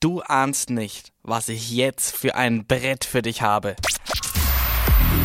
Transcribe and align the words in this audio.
Du 0.00 0.20
ahnst 0.20 0.70
nicht, 0.70 1.12
was 1.24 1.48
ich 1.48 1.72
jetzt 1.72 2.16
für 2.16 2.36
ein 2.36 2.64
Brett 2.68 3.04
für 3.04 3.20
dich 3.20 3.42
habe. 3.42 3.74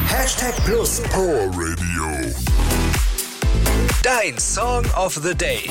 Hashtag 0.08 0.56
Plus 0.66 1.00
Power 1.12 1.52
Radio. 1.52 2.34
Dein 4.02 4.40
Song 4.40 4.84
of 4.96 5.14
the 5.14 5.36
Day. 5.36 5.70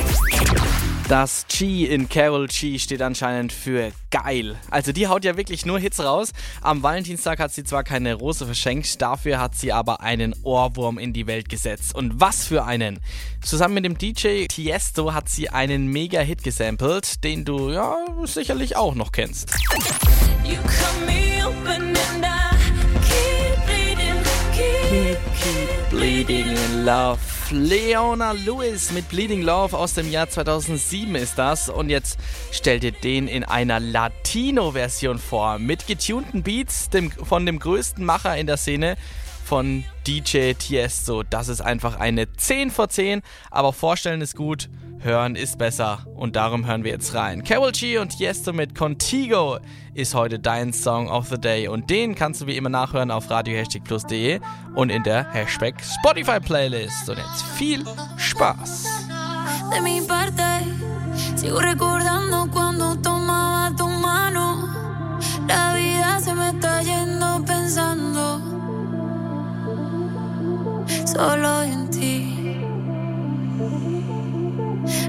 Das 1.12 1.44
G 1.46 1.84
in 1.84 2.08
Carol 2.08 2.46
G 2.46 2.78
steht 2.78 3.02
anscheinend 3.02 3.52
für 3.52 3.92
geil. 4.10 4.56
Also 4.70 4.92
die 4.92 5.08
haut 5.08 5.26
ja 5.26 5.36
wirklich 5.36 5.66
nur 5.66 5.78
Hits 5.78 6.00
raus. 6.00 6.32
Am 6.62 6.82
Valentinstag 6.82 7.38
hat 7.38 7.52
sie 7.52 7.64
zwar 7.64 7.84
keine 7.84 8.14
Rose 8.14 8.46
verschenkt, 8.46 9.02
dafür 9.02 9.38
hat 9.38 9.54
sie 9.54 9.74
aber 9.74 10.00
einen 10.00 10.34
Ohrwurm 10.42 10.96
in 10.96 11.12
die 11.12 11.26
Welt 11.26 11.50
gesetzt. 11.50 11.94
Und 11.94 12.18
was 12.18 12.46
für 12.46 12.64
einen! 12.64 12.98
Zusammen 13.42 13.74
mit 13.74 13.84
dem 13.84 13.98
DJ 13.98 14.46
Tiesto 14.46 15.12
hat 15.12 15.28
sie 15.28 15.50
einen 15.50 15.88
Mega-Hit 15.88 16.42
gesampelt, 16.42 17.22
den 17.24 17.44
du 17.44 17.68
ja 17.68 17.94
sicherlich 18.24 18.76
auch 18.76 18.94
noch 18.94 19.12
kennst. 19.12 19.50
You 20.46 20.56
keep, 24.88 25.18
keep 25.38 25.90
bleeding 25.90 26.56
in 26.56 26.86
love. 26.86 27.31
Leona 27.52 28.32
Lewis 28.32 28.92
mit 28.92 29.08
Bleeding 29.10 29.42
Love 29.42 29.76
aus 29.76 29.92
dem 29.92 30.10
Jahr 30.10 30.28
2007 30.28 31.14
ist 31.14 31.38
das. 31.38 31.68
Und 31.68 31.90
jetzt 31.90 32.18
stell 32.50 32.80
dir 32.80 32.92
den 32.92 33.28
in 33.28 33.44
einer 33.44 33.78
Latino-Version 33.78 35.18
vor. 35.18 35.58
Mit 35.58 35.86
getunten 35.86 36.42
Beats 36.42 36.88
dem, 36.88 37.10
von 37.10 37.44
dem 37.44 37.58
größten 37.58 38.04
Macher 38.04 38.36
in 38.38 38.46
der 38.46 38.56
Szene 38.56 38.96
von 39.44 39.84
DJ 40.06 40.54
Tiesto. 40.54 41.24
Das 41.24 41.48
ist 41.48 41.60
einfach 41.60 41.96
eine 42.00 42.32
10 42.32 42.70
vor 42.70 42.88
10. 42.88 43.20
Aber 43.50 43.74
vorstellen 43.74 44.22
ist 44.22 44.34
gut, 44.34 44.70
hören 45.02 45.36
ist 45.36 45.58
besser. 45.58 46.06
Und 46.14 46.36
darum 46.36 46.66
hören 46.66 46.84
wir 46.84 46.92
jetzt 46.92 47.14
rein. 47.14 47.42
Carol 47.44 47.72
G 47.72 47.98
und 47.98 48.16
Tiesto 48.16 48.52
mit 48.52 48.74
Contigo 48.74 49.58
ist 49.94 50.14
heute 50.14 50.38
dein 50.38 50.72
Song 50.72 51.08
of 51.08 51.28
the 51.28 51.38
Day. 51.38 51.68
Und 51.68 51.90
den 51.90 52.14
kannst 52.14 52.40
du 52.40 52.46
wie 52.46 52.56
immer 52.56 52.68
nachhören 52.68 53.10
auf 53.10 53.30
radiohashtagplus.de 53.30 54.40
und 54.74 54.90
in 54.90 55.02
der 55.02 55.30
Hashtag 55.32 55.74
Spotify 55.82 56.40
Playlist. 56.40 57.08
Und 57.08 57.18
jetzt 57.18 57.42
viel 57.56 57.84
Spaß. 58.16 58.86
De 59.70 59.80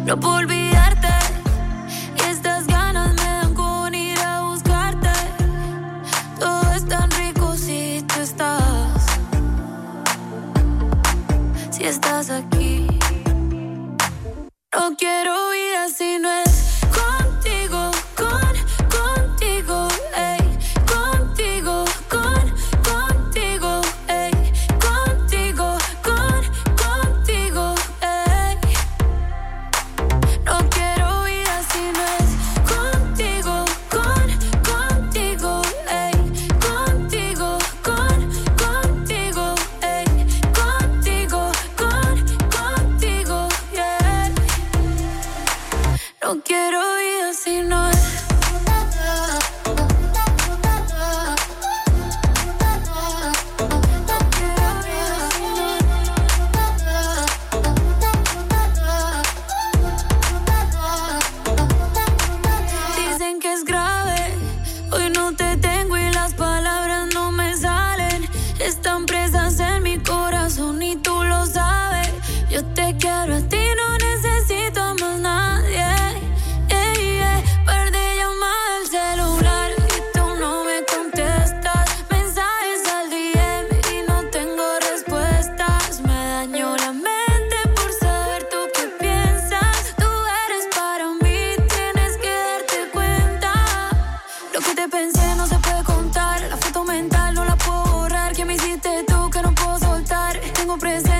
No 0.05 0.19
puedo 0.19 0.35
olvidarte 0.35 1.07
y 2.17 2.29
estas 2.29 2.67
ganas 2.67 3.13
me 3.13 3.23
dan 3.23 3.53
con 3.53 3.95
ir 3.95 4.19
a 4.19 4.41
buscarte. 4.41 5.09
Todo 6.39 6.73
es 6.73 6.85
tan 6.85 7.09
rico 7.11 7.55
si 7.55 8.03
tú 8.07 8.19
estás. 8.19 9.05
Si 11.71 11.85
estás 11.85 12.29
aquí. 12.29 12.87
No 14.73 14.95
quiero 14.97 15.42
No 46.33 46.41
quiero 46.41 46.79
vida 46.97 47.31
si 47.33 47.61
no 47.61 47.92
tengo 100.73 100.77
presente. 100.79 101.12